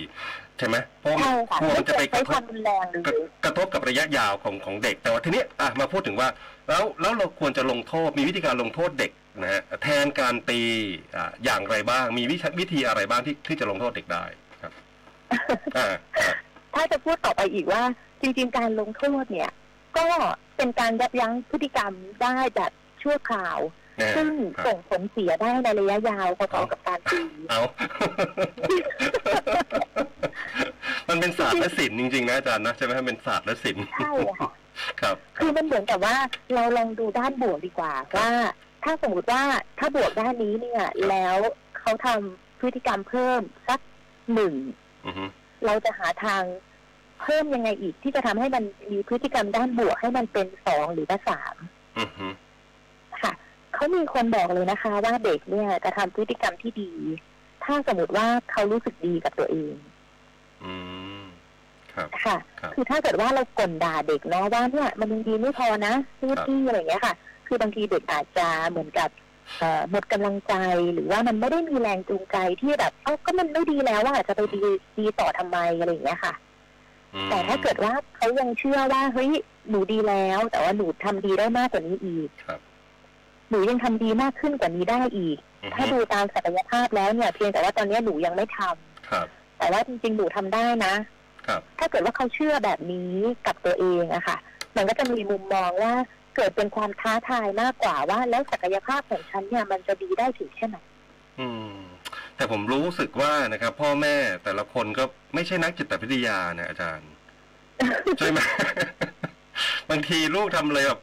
[0.59, 6.29] ใช่ไหมเพราะว่าใช่ค่ะกลัวไม่มันจะควไปรกใช้ระทควาบมรุนแรงหรืกระอกระทบกับระยะยาวของของเด็ก แต่ว่าทีนี้อะมาพูดถึงว่า
[6.69, 10.61] แล้วแล้วเราควรจะลงโทษมีวิธีการลงโทษเด็กนะฮะแทนการตี
[11.17, 14.25] อ่าอย่างไรบ้าง มีวิธีวิธีอะไรบ้างที่ที่จะลงโทษเด็กได้
[14.63, 14.73] ครับ
[15.77, 16.33] อ่าอ่า
[16.75, 17.83] ถ้าจะพูดต่อไปอีกว่า
[18.23, 19.51] จริง ๆ การลงโทษเนี่ย
[19.99, 20.07] ก็
[20.57, 21.93] เป็นการยับยั้งพฤติกรรม
[22.23, 23.86] ได้แบบชั่วคราวแน่
[24.17, 27.61] ซึ่งครับส่งผลเสียได้ในระยะยาวพอๆกับการตีเอา
[31.09, 34.50] มันเป็นศาสตร์และศิลป์จริงๆนะอาจารย์นะใช่ไหมเป็นศาสตร์และศิลป์ใช่ค่ะ
[35.00, 36.17] ครับ คือมันเหมือนกับว่า
[36.55, 38.31] เราลองดูด้านบวกดีกว่าว่า
[38.85, 39.43] ถ้าสมมติว่า
[39.79, 41.38] ถ้าบวกด้านนี้เนี่ย แล้ว
[41.79, 43.81] เขาทำพฤติกรรมเพิ่มสัก
[44.35, 44.55] หนึ่ง
[45.07, 45.25] อือฮึ
[45.67, 46.43] เราจะหาทาง
[47.23, 51.55] เพิ่มยังไงอีกที่จะทำให้มันมีพฤติกรรมด้านบวกให้มันเป็นสองหรือว่าสาม
[51.99, 52.46] อือฮึค่ะ
[53.87, 56.91] เขามีคนบอกเลยนะคะ ว่าเด็กเนี่ยจะทำพฤติกรรมที่ดี
[57.65, 59.75] ถ้าสมมติว่าเขารู้สึกดีกับตัวเอง
[60.65, 60.75] อื
[61.21, 61.23] ม
[61.95, 67.15] ครับค่ะครับคือถ้าเกิดว่าเรากลด่าเด็กเนาะว่าเนี่ยมันยังดีไม่พอนะซื้อที่อะไรอย่างเงี้ยค่ะ
[67.47, 69.09] คือบางทีเด็กอาจจะเหมือนกับ
[69.59, 70.55] เอ่อหมดกำลังใจ
[70.95, 74.63] หรือว่ามันไม่ได้มีแรงจูงใจที่แบบเอ้าก็มันไม่ดีแล้วว่าจะไปดี
[74.99, 76.35] ดีต่อทำไมอะไรอย่างเงี้ยค่ะ
[77.15, 79.31] อืมแต่ถ้าเกิดว่าเขายังเชื่อว่าเฮ้ย
[79.71, 82.61] หนูดีแล้ว แต่ว่าหนูทำดีได้มากกว่านี้อีกครับ
[83.50, 89.26] หนูยังทำดีมากขึ้นกว่านี้ได้อีกอือถ้าฮึดูตามศักยภาพแล้วเนี่ย เพียงแต่ว่าตอนนี้หนูยังไม่ทำครับ
[89.59, 90.95] แต่ว่าจริงๆหนูทำได้นะ
[91.47, 93.13] ครับ ถ้าเกิดว่าเขาเชื่อแบบนี้
[93.47, 94.37] กับตัวเองอะค่ะ
[94.76, 95.95] มันก็จะมีมุมมองว่า
[96.37, 100.78] เกิดเป็นความท้าทายมากกว่าว่า แล้วศักยภาพของฉันเนี่ยมันจะดีได้ถึงแค่ไหน
[101.41, 101.76] อืม
[102.37, 105.04] แต่ผมรู้สึกว่านะครับ พ่อแม่แต่ละคนก็
[105.35, 107.11] ไม่ใช่นักจิตวิทยานะอาจารย์
[108.19, 108.39] ใช่ไหม
[109.91, 111.00] บางทีลูกทำอะไรแบบ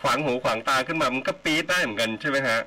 [0.00, 2.60] ขวางหูขวางตาขึ้นมามันก็ปี๊ดได้เหมือนกันใช่ไหมฮะ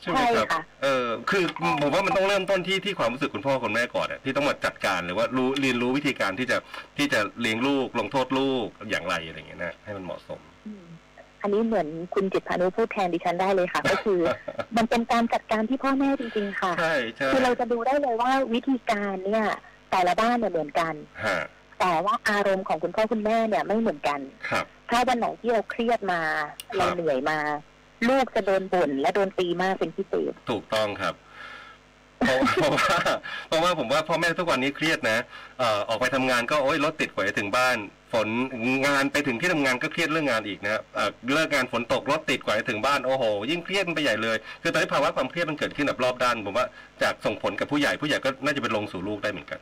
[0.00, 1.44] ใช่ไหมครับใช่ค่ะเออคือ
[1.80, 6.58] ผมว่ามันต้องเริ่มต้นที่ที่ความรู้สึกคุณพ่อคุณแม่ก่อนอะที่ต้องมาจัดการหรือว่ารู้เรียนรู้วิธีการที่จะ
[6.98, 10.84] ที่จะเลี้ยงลูกลงโทษลูกอย่างไรอะไรอย่างเงี้ยนะให้มันเหมาะสมอืม
[11.42, 14.20] อันนี้เหมือนคุณจิตพานุพูดแทนดิฉันได้เลยค่ะ ก็คือ
[14.76, 19.44] มันเป็นการจัดการที่พ่อแม่จริง ๆ ค่ะใช่ใช่คือเราจะดูได้เลยว่าวิธีการเนี่ย
[19.90, 20.94] แต่ละบ้านเนี่ยเหมือนกัน
[21.26, 21.38] ฮะ
[21.80, 26.20] แต่ว่าอารมณ์ของคุณพ่อคุณแม่เนี่ยไม่เหมือนกันครับ ถ้าวันไหนที่เราเครียดมา
[26.76, 27.38] เราเหนื่อยมา
[28.08, 31.14] ลูกจะโดนบ่นและโดนตีมากเป็นพิเศษถูกต้องครับ
[32.20, 32.98] เพราะเพราะว่า
[33.48, 35.18] เพราะว่าผมว่าพ่อแม่ทุกวันนี้เครียดนะ
[35.58, 37.76] เอ่อออกไปทำงานก็โอ๊ยรถติดกว่าจะถึงบ้าน
[38.12, 38.28] ฝน
[38.86, 46.66] งานไปถึงที่ทำงานก็เครียดเรื่องงานอีกนะเอ่อเลิกงานฝนตกรถติดกว่าจะถึงบ้านโอ้โหยิ่งเครียดมันไปใหญ่เลย คือตอนนี้ภาวะความเครียดมันเกิดขึ้นแบบรอบด้านผมว่า
[47.02, 49.60] จากส่งผลกับผู้ใหญ่ผู้ใหญ่ก็น่าจะเป็นลงสู่ลูกได้เหมือนกัน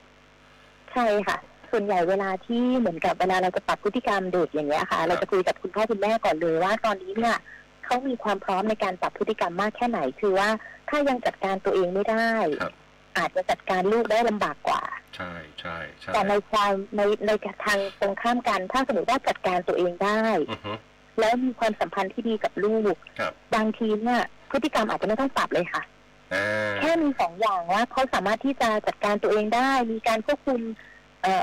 [0.92, 1.38] ใช่ค่ะ
[1.76, 7.36] ส่วนใหญ่เวลาที่เหมือนกับเวลาเราจะปรับพฤติกรรมเด็กอย่างเงี้ยค่ะ เราจะคุยกับคุณพ่อคุณแม่ก่อนเลยว่าตอนนี้เนี่ย
[7.84, 10.48] เขามีความพร้อมในการปรับพฤติกรรมมากแค่ไหน คือว่า
[10.88, 12.30] ถ้ายังจัดการตัวเองไม่ได้
[12.62, 12.72] ครับ
[13.18, 14.82] อาจจะจัดการลูกได้ลำบากกว่า
[15.16, 17.30] ใช่ใช่ใช่แต่ในความในใน
[17.64, 20.72] ทางตรงข้ามกัน ถ้าสมมติว่าจัดการตัวเองได้อือฮึ
[21.18, 25.82] แล้วมีความสัมพันธ์ที่ดีกับลูกครับบางทีเนี่ยพฤติกรรมอาจจะไม่ต้องปรับเลยค่ะ
[26.34, 30.93] อ่าแค่มีสองอย่างว่าเขาสามารถที่จะจัดการตัวเองได้ มีการควบคุมเอ่อเห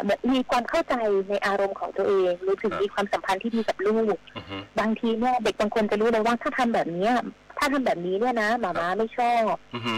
[0.08, 0.96] มือนมีความเข้าใจ
[1.30, 7.14] ในอารมณ์ของตัวเองรวมถึงมีความสัมพันธ์ที่ดีกับลูกอือฮึบางทีเนี่ยเด็กบางคนจะรู้เลยว่าถ้าทำแบบเนี้ย
[7.58, 9.96] ถ้าทำแบบนี้เนี่ยนะหมาม้าไม่ชอบอือฮึ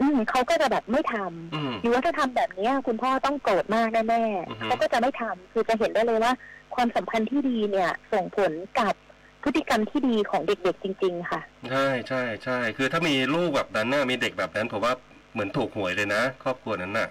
[0.00, 4.02] อืมเขาก็จะแบบไม่ทำอืมหรือว่าถ้าทำแบบเนี้ย คุณพ่อต้องโกรธมากแน่
[4.48, 6.32] อือฮึๆเขาก็จะไม่ทำคือจะเห็นได้เลยว่า
[6.74, 8.94] ความสัมพันธ์ที่ดีเนี่ย ส่งผลกับ
[9.42, 14.94] พฤติกรรมที่ดีของเด็กๆจริง ๆ ค่ะ ใช่ใช่ใช่คือถ้ามีลูกแบบนั้นน่ะมีเด็กแบบนั้นผมว่า
[15.32, 17.08] เหมือนถูกหวยเลยนะ ครอบครัวนั้นน่ะ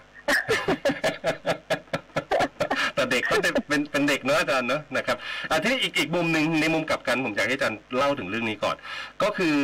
[2.95, 5.17] แต่เด็กก็เป็นเป็นเป็นเด็กเนาะอาจารย์เนาะนะครับ
[5.49, 8.75] อะที่อีกอีกมุมหนึ่งในมุมกลับกันผมอยากให้อาจารย์เล่าถึงเรื่องนี้ก่อน
[9.23, 9.55] ก็คือ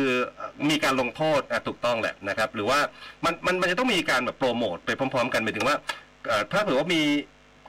[0.68, 2.78] มีการลงโทษอะถูกต้องแหละนะครับ หรือว่า
[3.24, 5.76] มันมันมันจะต้องมีการแบบโปรโมทไปพร้อม ๆ กันหมายถึงว่า
[6.26, 7.02] เอ่อถ้าเผื่อว่ามี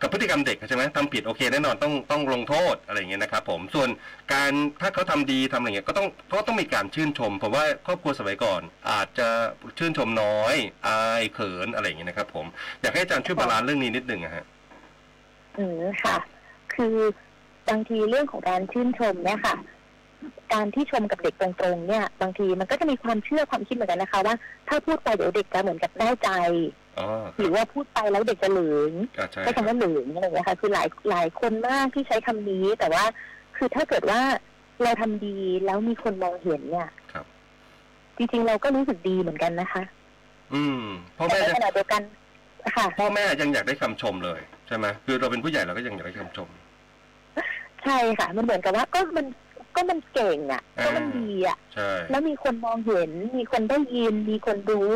[0.03, 3.89] กับพฤติกรรมเด็กใช่ไหมทำผิดโอเคแน่นอนต้องต้องลงโทษอะไรอย่างเงี้ยนะครับผมส่วน
[4.33, 8.61] การถ้าเขาทำดีทำอะไรเงี้ยก็ต้องก็ต้องมีการชื่นชมผมว่าครอบครัวสมัยก่อน
[8.91, 9.27] อาจจะ
[9.77, 10.55] ชื่นชมน้อย
[10.87, 12.45] อายเขินอะไรอย่างเงี้ยนะครับ ผม
[12.81, 14.45] อยากให้อาจารย์ช่วย balance เรื่องนี้นิดนึงอะฮะ
[15.57, 16.15] อืมค่ะ
[16.73, 16.95] คือ
[17.69, 19.55] บางทีเรื่องของการชื่นชมเนี่ยค่ะ
[20.53, 24.35] การที่ชมกับเด็กตรงๆเนี่ย บางทีมันก็จะมีความเชื่อความคิดเหมือนกันนะคะ ว่า
[24.67, 26.29] ถ้าพูดไปเดี๋ยวเด็กจะเหมือนกับได้ใจ
[27.39, 33.03] หรือว่าพูดไปแล้วเด็กจะเหลืองอ่าใช่ใช้คำว่าเหลืองอะไรอย่างเงี้ยค่ะคือหลายหลายคนมากที่ใช้คำนี้ แต่ว่า
[33.57, 34.21] คือถ้าเกิดว่า
[34.83, 37.25] เราทำดีแล้วมีคนมองเห็นเนี่ยครับ
[38.17, 39.83] จริงๆเราก็รู้สึกดีเหมือนกันนะคะ
[40.53, 40.83] อืม
[41.17, 42.01] พ่อแต่แม่ในจะขณะเดียวกัน
[42.75, 46.49] ค่ะพ่อแม่ยังอยากได้คำชมเลยใช่ไหมคือเราเป็นผู้ใหญ่เราก็ยังอยากได้คำชม
[47.83, 49.25] ใช่ค่ะ มันเหมือนกับว่าก็มัน
[49.75, 54.89] ก็มันเก่งอะ ก็มันอ่าดีอะใช่แล้วมีคนมองเห็น มีคนได้ยิน มีคนรู้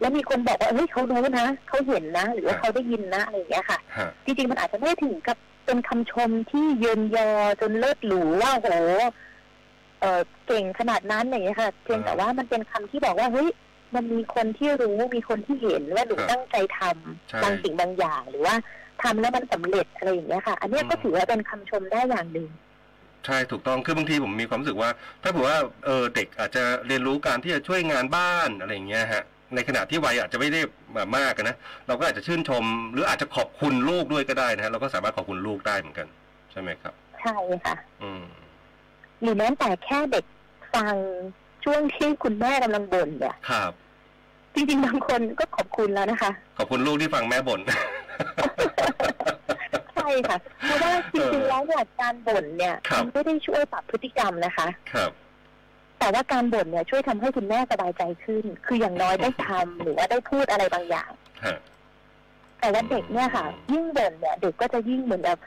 [0.00, 7.30] แล้วมีคนบอกว่าเฮ้ยเขารู้นะเขาเห็นนะหรือว่าเขาได้ยินนะอะไรอย่างเงี้ยค่ะฮะจริงๆมันอาจจะไม่ถึงกับเป็นคำชมที่เยินยอ
[7.60, 8.68] จนเลิศหรูว่าโห
[10.00, 13.48] เออเก่งขนาดนั้นอะไรอย่างเงี้ยค่ะ เพียงแต่ว่ามันเป็นคำที่บอกว่าเฮ้ย
[13.94, 18.54] มันมีคนที่รู้มีคนที่เห็นว่าหนูตั้งใจทำบางสิ่งบางอย่าง หรือว่า
[19.02, 22.48] ทำแล้วมันสำเร็จอะไรอย่างเงี้ยค่ะ อันเนี้ยก็ถือว่าเป็นคำชมได้อย่างหนึ่ง
[23.26, 24.90] ใช่ถูกต้องคือบางทีผมมีความรู้สึกว่า
[25.22, 30.60] ถ้าเผื่อว่าเออเด็กอาจจะเรียนรู้การที่จะช่วยงานบ้านอะไรอย่างเงี้ยฮะ ในขณะที่วัยอาจจะไม่ได้
[31.16, 36.06] มากอะนะเราก็อาจจะชื่นชม หรืออาจจะขอบคุณลูกด้วยก็ได้นะฮะเราก็สามารถขอบคุณลูกได้เหมือนกัน
[36.50, 38.24] ใช่ไหมครับ ใช่ค่ะ อืม
[39.22, 40.24] หรือแม้แต่แค่เด็ก
[40.74, 40.94] ฟัง
[41.64, 43.72] ช่วงที่คุณแม่กำลังบ่นเนี่ยครับ
[44.54, 47.60] จริงๆบางคนก็ขอบคุณแล้วนะคะ ขอบคุณลูกที่ฟังแม่บ่น
[49.94, 55.10] ใช่ค่ะเพราะว่าจริงๆแล้วเนี่ยการบ่นเนี่ยครับมันไม่ได้ช่วยปรับพฤติกรรมนะคะ ครับ
[56.04, 61.10] แต่ว่าการบ่นเนี่ยช่วยทำให้คุณแม่สบายใจขึ้น คืออย่างน้อยได้ทำหรือว่าได้พูดอะไรบางอย่าง
[61.44, 61.56] ฮะ
[62.60, 65.38] แต่ว่าเด็กเนี่ยค่ะ ยิ่งบ่นเนี่ยเด็กก็จะยิ่งเหมือนแบบ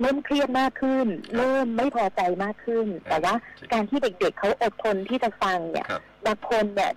[0.00, 3.34] เริ่มเครียดมากขึ้น เริ่มไม่พอใจมากขึ้น แต่ว่า
[3.72, 6.92] การที่เด็กๆเขาอดทนที่จะฟังเนี่ยครับบางคนเนี่ย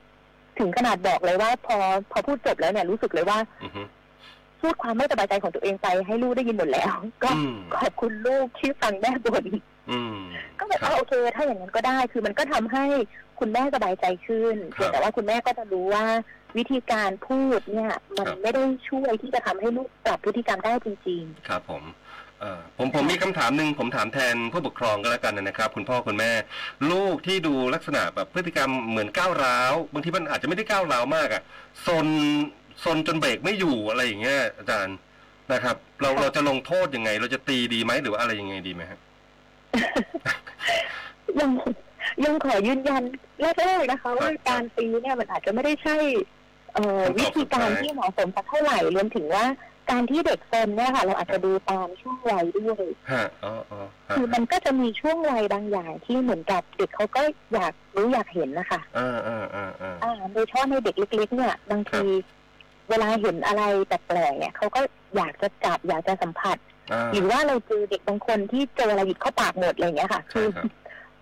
[0.59, 1.77] ถึงขนาดบอกเลยว่า พอ
[2.11, 3.83] พอพูดจบแล้วเนี่ยรู้สึกเลยว่าอือฮึ
[4.61, 9.61] พูดความไม่สบายใจของตัวเองไปให้ลูกได้ยินหมดแล้ว ก็อืมขอบคุณลูกที่ฟังแม่บ่นอืม
[10.59, 12.85] ก็แบบครับเอาโอเคถ้าอย่างนั้นก็ได้ คือมันก็ทำให้
[13.39, 16.05] คุณแม่สบายใจขึ้นครับเพียงแต่ว่าคุณแม่ก็จะรู้ว่า
[16.57, 21.83] วิธีการพูดเนี่ย มันครับไม่ได้ช่วยที่จะทำให้ลูกปรับพฤติกรรมได้จริงครับผม
[22.39, 26.31] เอ่อผมผมมีคำถามหนึ่งผมถามแทนผู้ปกครองก็แล้วกันนะครับ คุณพ่อคุณแม่
[26.91, 31.41] ลูกที่ดูลักษณะแบบพฤติกรรมเหมือนก้าวร้าวบางทีมันอาจจะไม่ได้ก้าวร้าวมากอะ
[31.87, 32.07] ซน
[32.83, 34.97] ซนจนเบรกไม่อยู่อะไรอย่างเงี้ยอาจารย์
[35.53, 39.14] นะครับ เราค่ะเราจะลงโทษยังไง เราจะตีดีไหมหรือว่าอะไรยังไงดีไหมครับๆ
[41.39, 41.51] ยัง
[42.23, 43.03] ยังขอยืนยัน
[43.41, 45.97] แรกๆนะคะ ว่าการตีเนี่ยมันอาจจะไม่ได้ใช่
[46.73, 49.45] เอ่อคำตอบวิธีการสุดท้ายที่เหมาะสมสักเท่าไหร่รวมถึงว่า
[49.91, 57.21] การที่เด็กซนเนี่ยค่ะ เราอาจจะดูตามช่วงวัยด้วยฮะอ๋ออ๋อฮะคือมันก็จะมีช่วงวัยบางอย่างที่เหมือนกับเด็กเขาก็
[57.53, 62.03] อยากรู้อยากเห็นนะคะอ่าอ่าอ่าอ่าอ่าโดยเฉพาะในเด็กเล็กๆเนี่ย บางที
[62.89, 64.81] เวลาเห็นอะไรแปลกๆเนี่ยเขาก็
[65.15, 66.74] อยากจะจับอยากจะสัมผัสอ่า
[67.13, 70.65] หรือว่าเราเจอเด็กบางคนที่เจออะไรหยิบเข้าปากหมดอะไรอย่างเงี้ยค่ะใช่คือครับ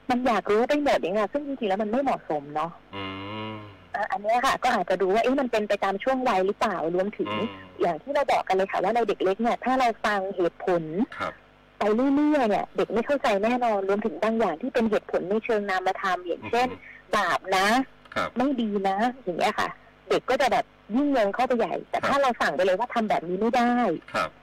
[0.10, 3.04] มันอยากรู้ไปหมดอย่างเงี้ยซึ่งจริงๆแล้วมันไม่เหมาะสมเนาะอื
[3.52, 3.54] ม
[3.96, 7.48] อะอันเนี้ยค่ะ ก็อาจจะดูว่าเอ๊ะมันเป็นไปตามช่วงวัยหรือเปล่ารวมถึงอืม
[7.82, 10.84] อย่างที่เราบอกกันเลยค่ะ ว่าในเด็กเล็กเนี่ยถ้าเราฟังเหตุผล
[11.20, 11.34] ครับ
[11.80, 16.68] ไปเรื่อยๆเนี่ยเด็กไม่เข้าใจแน่นอนรวมถึงบางอย่างที่เป็นเหตุผลในเชิงนามธรรมอย่างเช่น
[17.16, 17.68] บาปนะ
[18.16, 19.70] ครับไม่ดีนะ อย่างเงี้ยค่ะ
[20.10, 23.74] เด็กก็จะแบบยิ่งเยิงเข้าไปใหญ่ แต่ถ้าเราสั่งไปเลยว่าทำแบบนี้ไม่ได้
[24.14, 24.43] ครับอืม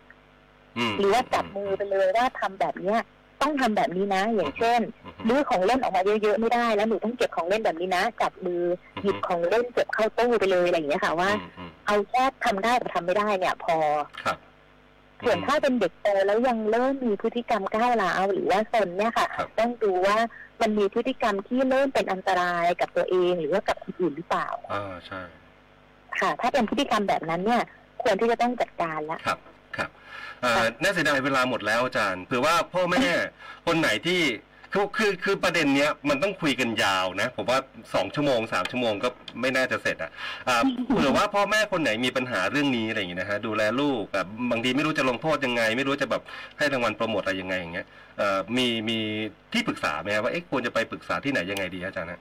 [0.98, 3.00] หรือว่าจับมือไปเลยว่าทำแบบเนี้ย
[3.42, 8.62] ต้องทำแบบนี้นะ อย่างเช่นอืมลื้อของเล่นออกมาเยอะๆไม่ได้แล้วหนูต้องเก็บของเล่นแบบนี้นะจับมือ
[9.02, 13.76] หยิบของเล่นเก็บเข้าตู้ไปเลยอะไรอย่างเงี้ยค่ะว่าอืมอืมเอาแค่ทำได้กับทำไม่ได้เนี่ย พอ
[14.24, 14.37] ครับ
[15.24, 20.16] ส่วนถ้าเป็นเด็กโตแล้วยังเริ่มมีพฤติกรรมก้าวร้าวหรือว่าซนเนี่ยค่ะครับต้องดูว่า
[20.61, 25.20] มันมีพฤติกรรมที่เริ่มเป็นอันตรายกับตัวเองหรือว่ากับคนอื่นหรือเปล่าอ่าใช่
[26.20, 27.62] ค่ะ ถ้าเป็นพฤติกรรมแบบนั้นเนี่ย
[28.02, 29.18] ควรที่จะต้องจัดการละ
[29.76, 29.90] ครับครับ
[30.42, 33.06] เอ่อค่ะน่าเสียดายเวลาหมดแล้วอาจารย์เผื่อว่าพ่อแม่
[33.66, 34.20] คนไหนที่
[34.74, 37.59] คือคือคือประเด็นเนี้ยมันต้องคุยกันยาวนะ ผมว่า
[37.94, 39.09] สองชั่วโมงสามชั่วโมงก็
[39.40, 40.11] ไม่น่าจะเสร็จอะ
[40.48, 46.22] อ่าเผื่อว่าพ่อแม่คนไหนมีปัญหาเรื่องนี้อะไรอย่างเงี้ยนะฮะดูแลลูกแบบบางทีไม่รู้จะลงโทษยังไง ไม่รู้จะแบบ
[46.59, 47.87] ให้รางวัลโปรโมทอะไรยังไงอย่างเงี้ย
[48.18, 48.98] เอ่อมีมี
[49.52, 52.20] ที่ปรึกษาไหมครับว่าเอ๊ะควรจะไปปรึกษาที่ไหนยังไงดีอาจารย์นะ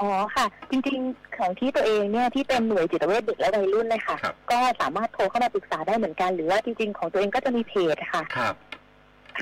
[0.00, 8.54] อ๋อค่ะ จริงๆ ของที่ตัวเองเนี่ยที่เป็นหน่วยจิตเวชเด็กและวัยรุ่นเลยค่ะ ครับ ก็สามารถโทรเข้ามาปรึกษาได้เหมือนกัน หรือว่าจริง ๆ ของตัวเองก็จะมีเพจค่ะ ครับ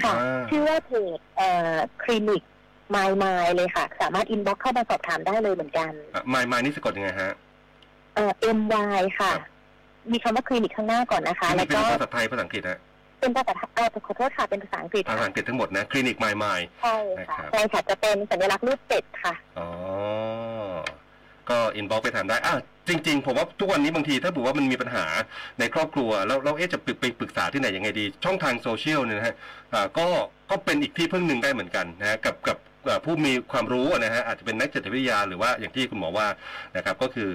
[0.03, 2.43] ค่ะ อ่า ชื่อว่าเพจเอ่อคลินิก
[2.95, 5.93] มายมายเลยค่ะ สามารถอินบ็อกเข้ามาสอบถามได้เลยเหมือนกัน
[6.33, 7.33] มายมายนี่สะกดยังไงฮะ
[8.15, 9.51] เอ่อ MY ค่ะ ครับ
[10.13, 12.79] มีคำว่าคลินิกข้างหน้าก่อนนะคะ นี่แล้วเป็นก็ภาษาไทยภาษาอังกฤษฮะ
[13.23, 19.69] เป็นภาษาไทยเอ่อขอโทษค่ะเป็นภาษาอังกฤษภาษาค่ะอังกฤษทั้งหมดนะคลินิกมายมายใช่นะค่ะครับใช่ค่ะจะเป็นสัญลักษณ์รูปเป็ดค่ะอ๋อ
[21.51, 22.55] ก็ inbox ไปถามได้อะ
[22.89, 25.05] จริง ๆ ผมว่าทุกวันนี้บางทีถ้าบอกว่ามันมีปัญหา
[25.59, 29.35] ในครอบครัว แล้วเราเอ๊ะจะปรึกไปปรึกษาที่ไหนยังไงดี ช่องทางโซเชียลเนี่ยนะฮะ
[29.75, 30.07] อ่าก็
[30.51, 36.27] ก็เป็นอีกที่พึ่งหนึ่งได้เหมือนกันนะฮะกับกับเอ่อผู้มีความรู้นะฮะอาจจะเป็นนักจิตวิทยาหรือว่าอย่างที่คุณหมอว่า
[36.77, 37.31] นะครับก็คือ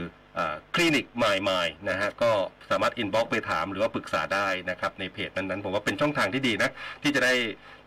[0.75, 2.31] คลินิกมากมายนะฮะก็
[2.69, 6.69] สามารถ inbox ไปถามหรือว่าปรึกษาได้นะครับในเพจนั้นๆผมว่าเป็นช่องทางที่ดีนะ
[7.03, 7.33] ที่จะได้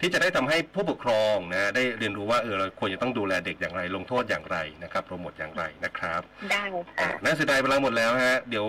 [0.02, 6.64] ที่จะได้ทำให้ผู้ปกครองนะฮะได้เรียนรู้ว่าเออเราควรจะต้องดูแลเด็กอย่างไร ลงโทษอย่างไรนะครับโปรโมทอย่างไรนะครับได้
[6.98, 8.66] อ่าค่ะน่าเสียดายเวลาหมดแล้วฮะเดี๋ยว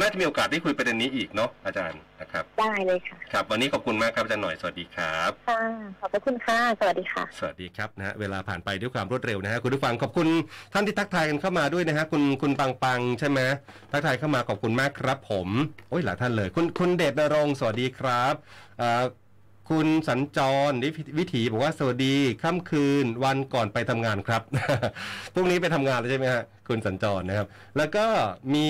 [0.00, 5.62] น่าจะมีโอกาสได้คุยประเด็นนี้อีกเนาะอาจารย์นะครับได้เลยค่ะครับวันนี้ขอบคุณมากครับอาจารย์หน่อยสวัสดีครับค่ะ
[6.00, 10.28] ขอบพระคุณค่ะสวัสดีค่ะ สวัสดีครับนะฮะเวลาผ่านไปด้วยความรวดเร็วนะฮะคุณผู้ฟังขอบคุณ
[10.72, 13.40] ท่านที่ทักทายกันเข้ามาด้วยนะฮะคุณคุณปังปังใช่ไหม
[13.92, 15.48] ทักทายเข้ามาขอบคุณมากครับผม
[15.90, 18.34] โอ้ยหลายท่านเลย คุณคุณเดชนรงค์สวัสดีครับ
[18.82, 19.04] อ่า
[19.70, 20.38] คุณสัญจ
[20.70, 24.42] รวิวิถีบอกว่าสวัสดีค่ำคืนวันก่อนไปทำงานครับ
[25.32, 27.46] พรุ่งนี้ไปทำงานแล้วใช่ไหมฮะคุณสัญจรนะครับ
[27.76, 28.06] แล้วก็
[28.54, 28.68] มี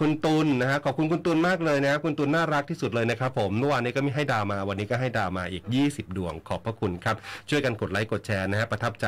[0.00, 7.16] คุณตุลนะฮะขอบคุณคุณตุลมากเลยนะคุณตุลน่ารักที่สุดเลยนะครับผมเมื่อวานนี้ก็มีให้ดาวมา วันนี้ก็ให้ดาวมาอีก 20 ดวงขอบพระคุณครับ
[7.50, 9.06] ช่วยกันกดไลค์กดแชร์นะฮะประทับใจ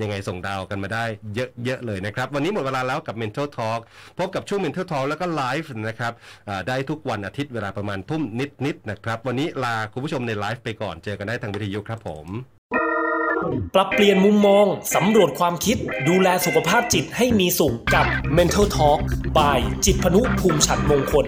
[0.00, 3.80] ยังไงส่งดาวกันมาได้เยอะๆเลยนะครับ วันนี้หมดเวลาแล้วกับ Mental Talk
[4.18, 6.12] พบกับช่วง Mental Talk แล้วก็ไลฟ์นะครับ
[6.68, 8.22] ได้ทุกวันอาทิตย์เวลาประมาณทุ่ม
[8.66, 12.26] นิดๆนะครับวันนี้ลาคุณผู้ชมในไลฟ์ไปก่อนเจอกันได้ทางวิทยุครับผม
[13.74, 15.76] ปรับเปลี่ยนมุมมอง สำรวจความคิด
[16.08, 19.00] ดูแลสุขภาพจิตให้มีสุขกับ Mental Talk
[19.36, 21.26] by จิตพนุภูมิฉันมงคล